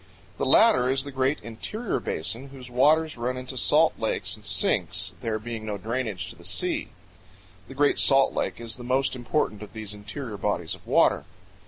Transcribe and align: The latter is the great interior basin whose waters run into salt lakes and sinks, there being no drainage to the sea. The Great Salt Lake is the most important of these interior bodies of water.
The 0.39 0.47
latter 0.47 0.89
is 0.89 1.03
the 1.03 1.11
great 1.11 1.39
interior 1.41 1.99
basin 1.99 2.47
whose 2.49 2.71
waters 2.71 3.17
run 3.17 3.37
into 3.37 3.55
salt 3.55 3.93
lakes 3.99 4.35
and 4.35 4.43
sinks, 4.43 5.11
there 5.21 5.37
being 5.37 5.63
no 5.63 5.77
drainage 5.77 6.31
to 6.31 6.35
the 6.35 6.43
sea. 6.43 6.87
The 7.67 7.75
Great 7.75 7.99
Salt 7.99 8.33
Lake 8.33 8.59
is 8.59 8.77
the 8.77 8.83
most 8.83 9.15
important 9.15 9.61
of 9.61 9.73
these 9.73 9.93
interior 9.93 10.37
bodies 10.37 10.73
of 10.73 10.87
water. 10.87 11.25